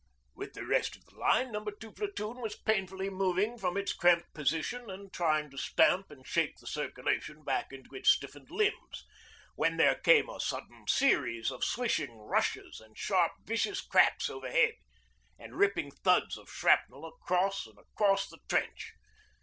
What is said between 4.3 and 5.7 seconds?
position and trying to